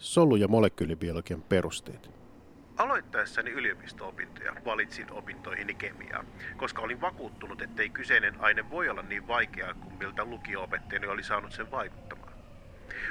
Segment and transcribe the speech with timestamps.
[0.00, 2.10] Solu- ja molekyylibiologian perusteet.
[2.76, 6.24] Aloittaessani yliopisto-opintoja valitsin opintoihini kemiaa,
[6.56, 11.52] koska olin vakuuttunut, ettei kyseinen aine voi olla niin vaikeaa kuin miltä lukio-opettajani oli saanut
[11.52, 12.32] sen vaikuttamaan.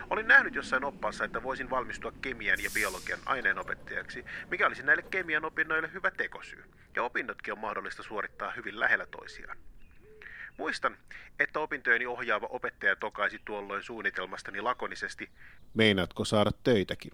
[0.09, 5.45] Olin nähnyt jossain oppaassa, että voisin valmistua kemian ja biologian aineenopettajaksi, mikä olisi näille kemian
[5.45, 6.63] opinnoille hyvä tekosyy,
[6.95, 9.57] ja opinnotkin on mahdollista suorittaa hyvin lähellä toisiaan.
[10.59, 10.97] Muistan,
[11.39, 15.29] että opintojeni ohjaava opettaja tokaisi tuolloin suunnitelmastani lakonisesti.
[15.73, 17.11] Meinaatko saada töitäkin?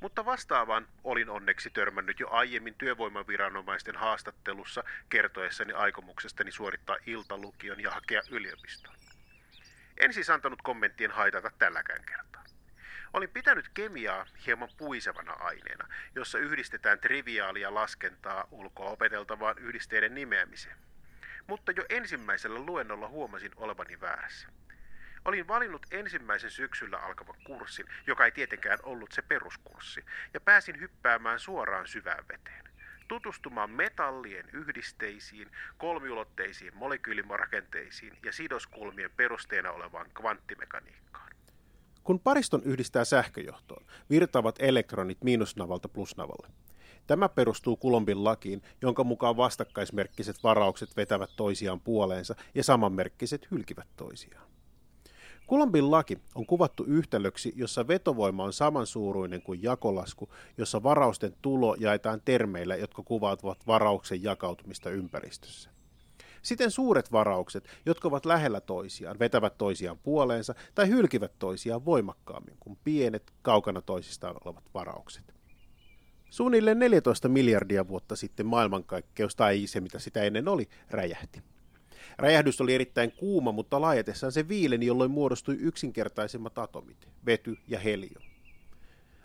[0.00, 8.22] Mutta vastaavaan olin onneksi törmännyt jo aiemmin työvoimaviranomaisten haastattelussa kertoessani aikomuksestani suorittaa iltalukion ja hakea
[8.30, 8.96] yliopistoon.
[10.00, 12.44] En siis antanut kommenttien haitata tälläkään kertaa.
[13.12, 20.76] Olin pitänyt kemiaa hieman puisevana aineena, jossa yhdistetään triviaalia laskentaa ulkoa opeteltavaan yhdisteiden nimeämiseen.
[21.46, 24.48] Mutta jo ensimmäisellä luennolla huomasin olevani väärässä.
[25.24, 31.40] Olin valinnut ensimmäisen syksyllä alkavan kurssin, joka ei tietenkään ollut se peruskurssi, ja pääsin hyppäämään
[31.40, 32.64] suoraan syvään veteen.
[33.08, 41.30] Tutustumaan metallien yhdisteisiin, kolmiulotteisiin molekyylirakenteisiin ja sidoskulmien perusteena olevaan kvanttimekaniikkaan.
[42.04, 46.48] Kun pariston yhdistää sähköjohtoon, virtaavat elektronit miinusnavalta plusnavalle.
[47.06, 54.46] Tämä perustuu Kulombin lakiin, jonka mukaan vastakkaismerkkiset varaukset vetävät toisiaan puoleensa ja samanmerkkiset hylkivät toisiaan.
[55.46, 62.22] Kulombin laki on kuvattu yhtälöksi, jossa vetovoima on samansuuruinen kuin jakolasku, jossa varausten tulo jaetaan
[62.24, 65.70] termeillä, jotka kuvautuvat varauksen jakautumista ympäristössä.
[66.42, 72.78] Siten suuret varaukset, jotka ovat lähellä toisiaan, vetävät toisiaan puoleensa tai hylkivät toisiaan voimakkaammin kuin
[72.84, 75.35] pienet, kaukana toisistaan olevat varaukset.
[76.30, 81.42] Suunnilleen 14 miljardia vuotta sitten maailmankaikkeus tai se, mitä sitä ennen oli, räjähti.
[82.18, 88.20] Räjähdys oli erittäin kuuma, mutta laajetessaan se viileni, jolloin muodostui yksinkertaisemmat atomit, vety ja helio.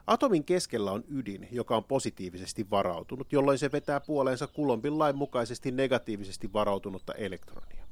[0.07, 5.71] Atomin keskellä on ydin, joka on positiivisesti varautunut, jolloin se vetää puoleensa Kulombin lain mukaisesti
[5.71, 7.90] negatiivisesti varautunutta elektronia.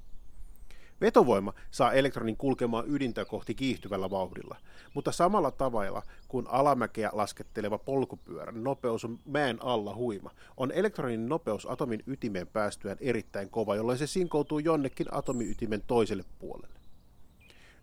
[1.01, 4.57] Vetovoima saa elektronin kulkemaan ydintä kohti kiihtyvällä vauhdilla,
[4.93, 11.65] mutta samalla tavalla kuin alamäkeä lasketteleva polkupyörän nopeus on mäen alla huima, on elektronin nopeus
[11.65, 16.79] atomin ytimeen päästyään erittäin kova, jolloin se sinkoutuu jonnekin atomiytimen toiselle puolelle.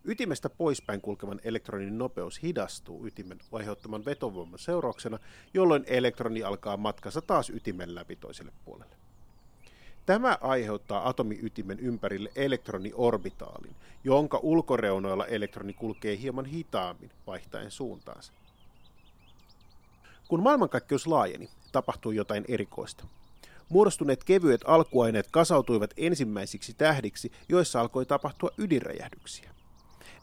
[0.03, 5.19] Ytimestä poispäin kulkevan elektronin nopeus hidastuu ytimen aiheuttaman vetovoiman seurauksena,
[5.53, 9.06] jolloin elektroni alkaa matkansa taas ytimen läpi toiselle puolelle.
[10.07, 18.33] Tämä aiheuttaa atomiytimen ympärille elektroniorbitaalin, jonka ulkoreunoilla elektroni kulkee hieman hitaammin vaihtaen suuntaansa.
[20.27, 23.05] Kun maailmankaikkeus laajeni, tapahtui jotain erikoista.
[23.69, 29.49] Muodostuneet kevyet alkuaineet kasautuivat ensimmäisiksi tähdiksi, joissa alkoi tapahtua ydinräjähdyksiä.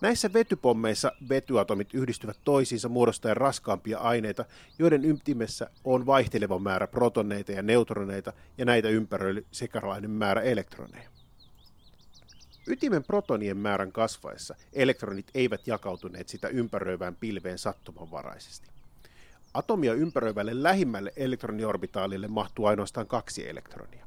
[0.04, 4.44] Näissä vetypommeissa vetyatomit yhdistyvät toisiinsa muodostaen raskaampia aineita,
[4.78, 11.08] joiden ytimessä on vaihteleva määrä protoneita ja neutroneita ja näitä ympäröi sekarainen määrä elektroneja.
[12.66, 18.68] Ytimen protonien määrän kasvaessa elektronit eivät jakautuneet sitä ympäröivään pilveen sattumanvaraisesti.
[19.54, 24.03] Atomia ympäröivälle lähimmälle elektroniorbitaalille mahtuu ainoastaan kaksi elektronia.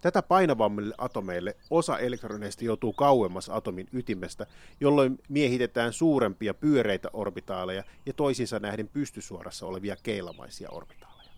[0.00, 4.46] Tätä painavammille atomeille osa elektroneista joutuu kauemmas atomin ytimestä,
[4.80, 11.30] jolloin miehitetään suurempia pyöreitä orbitaaleja ja toisinsa nähden pystysuorassa olevia keilamaisia orbitaaleja.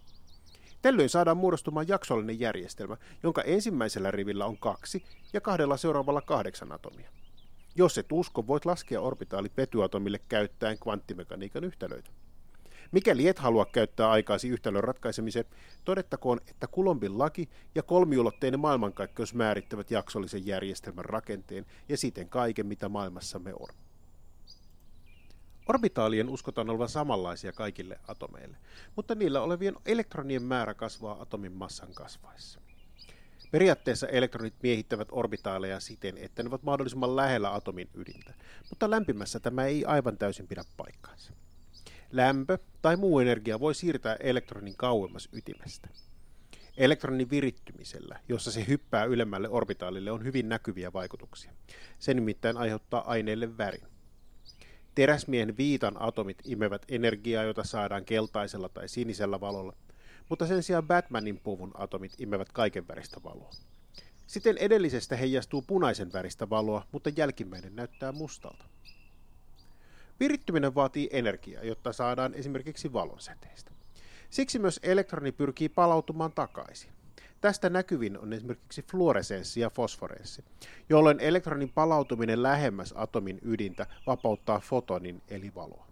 [0.82, 7.10] Tällöin saadaan muodostumaan jaksollinen järjestelmä, jonka ensimmäisellä rivillä on kaksi ja kahdella seuraavalla kahdeksan atomia.
[7.76, 12.10] Jos se tusko, voit laskea orbitaalit vetyatomille käyttäen kvanttimekaniikan yhtälöitä.
[12.92, 15.44] Mikäli et halua käyttää aikaasi yhtälön ratkaisemiseen,
[15.84, 22.88] todettakoon, että Kulombin laki ja kolmiulotteinen maailmankaikkeus määrittävät jaksollisen järjestelmän rakenteen ja siten kaiken, mitä
[22.88, 23.68] maailmassamme on.
[25.68, 28.56] Orbitaalien uskotaan olevan samanlaisia kaikille atomeille,
[28.96, 32.60] mutta niillä olevien elektronien määrä kasvaa atomin massan kasvaessa.
[33.50, 38.34] Periaatteessa elektronit miehittävät orbitaaleja siten, että ne ovat mahdollisimman lähellä atomin ydintä,
[38.70, 41.32] mutta lämpimässä tämä ei aivan täysin pidä paikkaansa.
[42.12, 45.88] Lämpö tai muu energia voi siirtää elektronin kauemmas ytimestä.
[46.76, 51.52] Elektronin virittymisellä, jossa se hyppää ylemmälle orbitaalille, on hyvin näkyviä vaikutuksia.
[51.98, 53.86] Se nimittäin aiheuttaa aineelle värin.
[54.94, 59.72] Teräsmiehen viitan atomit imevät energiaa, jota saadaan keltaisella tai sinisellä valolla,
[60.28, 63.50] mutta sen sijaan Batmanin puvun atomit imevät kaiken väristä valoa.
[64.26, 68.64] Siten edellisestä heijastuu punaisen väristä valoa, mutta jälkimmäinen näyttää mustalta.
[70.20, 73.70] Virittyminen vaatii energiaa, jotta saadaan esimerkiksi valonsäteistä.
[74.30, 76.90] Siksi myös elektroni pyrkii palautumaan takaisin.
[77.40, 80.44] Tästä näkyvin on esimerkiksi fluoresenssi ja fosforenssi,
[80.88, 85.86] jolloin elektronin palautuminen lähemmäs atomin ydintä vapauttaa fotonin eli valoa.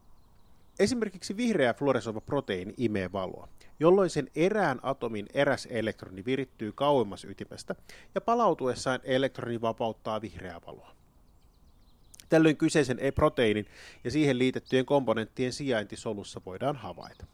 [0.78, 3.48] Esimerkiksi vihreä fluoresoiva proteiini imee valoa,
[3.80, 7.74] jolloin sen erään atomin eräs elektroni virittyy kauemmas ytimestä
[8.14, 10.96] ja palautuessaan elektroni vapauttaa vihreää valoa.
[12.28, 13.66] Tällöin kyseisen proteiinin
[14.04, 17.26] ja siihen liitettyjen komponenttien sijainti solussa voidaan havaita.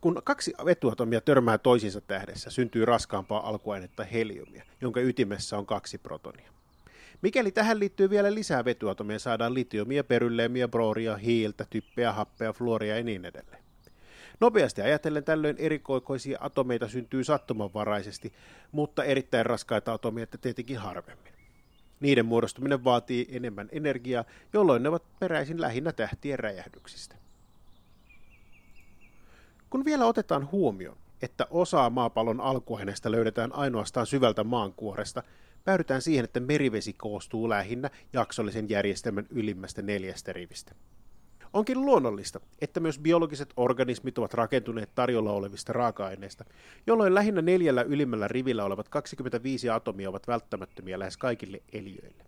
[0.00, 6.52] Kun kaksi vetyatomia törmää toisiinsa tähdessä, syntyy raskaampaa alkuainetta heliumia, jonka ytimessä on kaksi protonia.
[7.22, 13.04] Mikäli tähän liittyy vielä lisää vetyatomia, saadaan litiumia, perylleemiä, brooria, hiiltä, typpeä, happea, fluoria ja
[13.04, 13.62] niin edelleen.
[14.40, 18.32] Nopeasti ajatellen tällöin erikoikoisia atomeita syntyy sattumanvaraisesti,
[18.72, 21.37] mutta erittäin raskaita atomeita tietenkin harvemmin.
[22.00, 27.16] Niiden muodostuminen vaatii enemmän energiaa, jolloin ne ovat peräisin lähinnä tähtien räjähdyksistä.
[29.70, 35.22] Kun vielä otetaan huomioon, että osaa maapallon alkuaineesta löydetään ainoastaan syvältä maankuoresta,
[35.64, 40.74] päädytään siihen, että merivesi koostuu lähinnä jaksollisen järjestelmän ylimmästä neljästä rivistä.
[41.52, 46.44] Onkin luonnollista, että myös biologiset organismit ovat rakentuneet tarjolla olevista raaka-aineista,
[46.86, 52.24] jolloin lähinnä neljällä ylimmällä rivillä olevat 25 atomia ovat välttämättömiä lähes kaikille eliöille.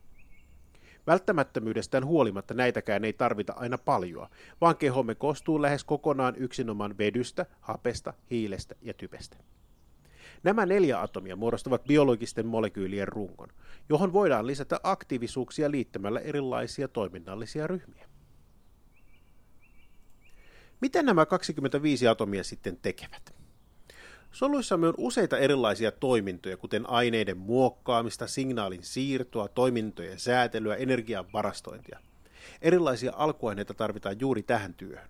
[1.07, 4.27] Välttämättömyydestään huolimatta näitäkään ei tarvita aina paljon,
[4.61, 9.37] vaan kehomme koostuu lähes kokonaan yksinomaan vedystä, hapesta, hiilestä ja typestä.
[10.43, 13.49] Nämä neljä atomia muodostavat biologisten molekyylien rungon,
[13.89, 18.10] johon voidaan lisätä aktiivisuuksia liittämällä erilaisia toiminnallisia ryhmiä.
[20.81, 23.35] Mitä nämä 25 atomia sitten tekevät?
[24.33, 31.99] Soluissamme on useita erilaisia toimintoja, kuten aineiden muokkaamista, signaalin siirtoa, toimintojen säätelyä, energian varastointia.
[32.63, 35.09] Erilaisia alkuaineita tarvitaan juuri tähän työhön.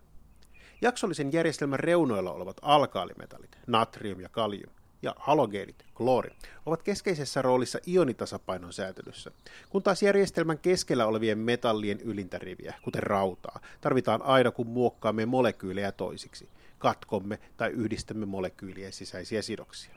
[0.83, 6.31] Jaksollisen järjestelmän reunoilla olevat alkaalimetallit, natrium ja kalium, ja halogeenit, kloori,
[6.67, 9.31] ovat keskeisessä roolissa ionitasapainon säätelyssä,
[9.71, 16.49] kun taas järjestelmän keskellä olevien metallien ylintäriviä, kuten rautaa, tarvitaan aina kun muokkaamme molekyylejä toisiksi,
[16.79, 19.95] katkomme tai yhdistämme molekyylien sisäisiä sidoksia.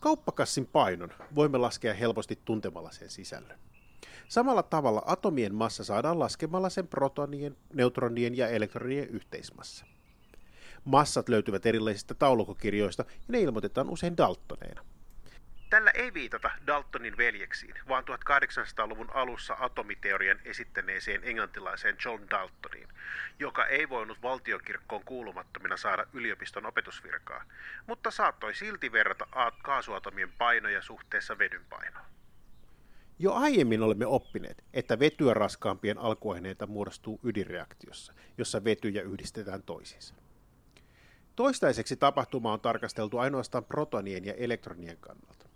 [0.00, 3.58] Kauppakassin painon voimme laskea helposti tuntemalla sen sisällön.
[4.28, 9.86] Samalla tavalla atomien massa saadaan laskemalla sen protonien, neutronien ja elektronien yhteismassa.
[10.84, 14.84] Massat löytyvät erilaisista taulukokirjoista ja ne ilmoitetaan usein Daltoneina.
[15.70, 22.88] Tällä ei viitata Daltonin veljeksiin, vaan 1800-luvun alussa atomiteorian esittäneeseen englantilaiseen John Daltoniin,
[23.38, 27.44] joka ei voinut valtiokirkkoon kuulumattomina saada yliopiston opetusvirkaa,
[27.86, 29.26] mutta saattoi silti verrata
[29.62, 32.04] kaasuatomien painoja suhteessa vedyn painoon.
[33.18, 40.14] Jo aiemmin olemme oppineet, että vetyä raskaampien alkuaineita muodostuu ydinreaktiossa, jossa vetyjä yhdistetään toisiinsa.
[41.36, 45.48] Toistaiseksi tapahtuma on tarkasteltu ainoastaan protonien ja elektronien kannalta.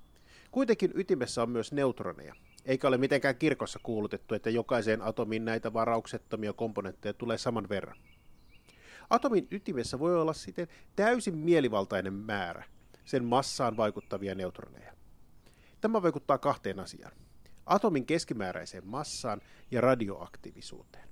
[0.50, 2.34] Kuitenkin ytimessä on myös neutroneja,
[2.64, 7.96] eikä ole mitenkään kirkossa kuulutettu, että jokaiseen atomiin näitä varauksettomia komponentteja tulee saman verran.
[9.10, 12.64] Atomin ytimessä voi olla siten täysin mielivaltainen määrä
[13.04, 14.92] sen massaan vaikuttavia neutroneja.
[15.80, 17.12] Tämä vaikuttaa kahteen asiaan.
[17.66, 19.40] Atomin keskimääräiseen massaan
[19.70, 21.08] ja radioaktiivisuuteen.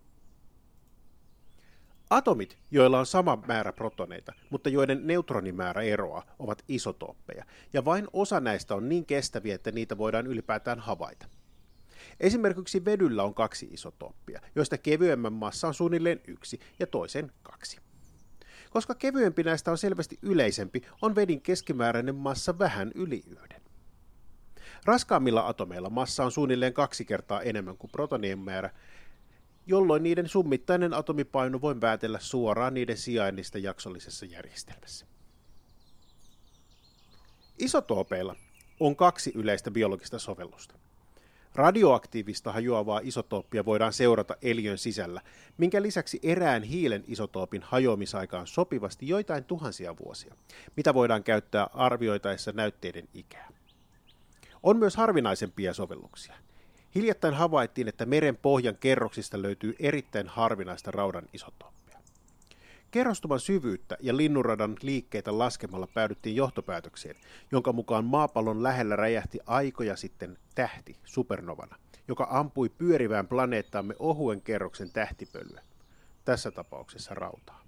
[2.12, 8.40] Atomit, joilla on sama määrä protoneita, mutta joiden neutronimäärä eroaa, ovat isotooppeja, ja vain osa
[8.40, 11.26] näistä on niin kestäviä, että niitä voidaan ylipäätään havaita.
[12.20, 17.78] Esimerkiksi vedyllä on kaksi isotooppia, joista kevyemmän massa on suunnilleen yksi ja toisen kaksi.
[18.70, 23.62] Koska kevyempi näistä on selvästi yleisempi, on vedin keskimääräinen massa vähän yli yhden.
[24.84, 28.70] Raskaammilla atomeilla massa on suunnilleen kaksi kertaa enemmän kuin protonien määrä,
[29.72, 35.06] jolloin niiden summittainen atomipaino voi päätellä suoraan niiden sijainnista jaksollisessa järjestelmässä.
[37.58, 38.36] Isotoopeilla
[38.80, 40.74] on kaksi yleistä biologista sovellusta.
[41.54, 45.20] Radioaktiivista hajoavaa isotooppia voidaan seurata eliön sisällä,
[45.58, 50.34] minkä lisäksi erään hiilen isotoopin hajoamisaikaan sopivasti joitain tuhansia vuosia,
[50.76, 53.48] mitä voidaan käyttää arvioitaessa näytteiden ikää.
[54.62, 56.34] On myös harvinaisempia sovelluksia–
[56.94, 61.98] Hiljattain havaittiin, että meren pohjan kerroksista löytyy erittäin harvinaista raudan isotoppia.
[62.90, 67.16] Kerrostuman syvyyttä ja linnunradan liikkeitä laskemalla päädyttiin johtopäätökseen,
[67.52, 71.76] jonka mukaan maapallon lähellä räjähti aikoja sitten tähti supernovana,
[72.08, 75.62] joka ampui pyörivään planeettaamme ohuen kerroksen tähtipölyä,
[76.24, 77.62] tässä tapauksessa rautaa.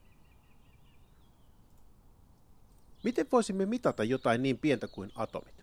[3.04, 5.53] Miten voisimme mitata jotain niin pientä kuin atomit?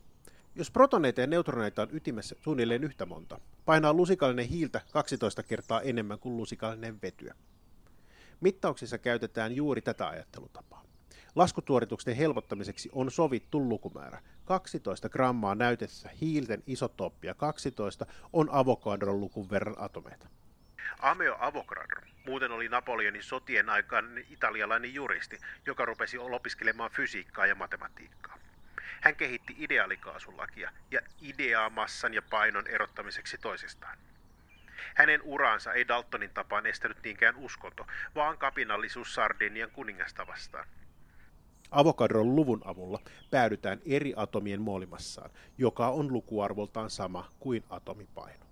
[0.55, 6.19] Jos protoneita ja neutroneita on ytimessä suunnilleen yhtä monta, painaa lusikallinen hiiltä 12 kertaa enemmän
[6.19, 7.35] kuin lusikallinen vetyä.
[8.41, 10.83] Mittauksissa käytetään juuri tätä ajattelutapaa.
[11.35, 14.21] Laskutuorituksen helpottamiseksi on sovittu lukumäärä.
[14.45, 20.27] 12 grammaa näytessä hiilten isotooppia 12 on Avogadron lukun verran atomeita.
[20.99, 28.37] Ameo Avogadro Muuten oli Napoleonin sotien aikaan italialainen juristi, joka rupesi opiskelemaan fysiikkaa ja matematiikkaa.
[29.01, 33.97] Hän kehitti ideaalikaasulakia ja ideaa massan ja painon erottamiseksi toisistaan.
[34.95, 40.67] Hänen uraansa ei Daltonin tapaan estänyt niinkään uskonto, vaan kapinallisuus Sardinian kuningasta vastaan.
[41.71, 42.99] Avokadron luvun avulla
[43.31, 48.45] päädytään eri atomien moolimassaan, joka on lukuarvoltaan sama kuin atomipaino.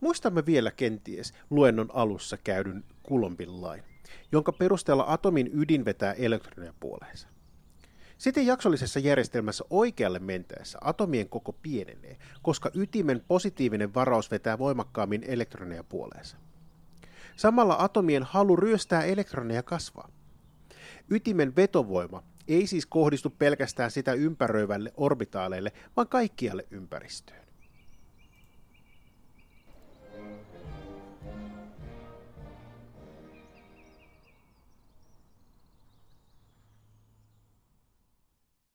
[0.00, 3.84] Muistamme vielä kenties luennon alussa käydyn Kulombin lain,
[4.32, 7.28] jonka perusteella atomin ydin vetää elektroneja puoleensa.
[8.18, 15.84] Sitten jaksollisessa järjestelmässä oikealle mentäessä atomien koko pienenee, koska ytimen positiivinen varaus vetää voimakkaammin elektroneja
[15.84, 16.36] puoleensa.
[17.36, 20.08] Samalla atomien halu ryöstää elektroneja kasvaa.
[21.10, 27.41] Ytimen vetovoima ei siis kohdistu pelkästään sitä ympäröivälle orbitaaleille, vaan kaikkialle ympäristöön.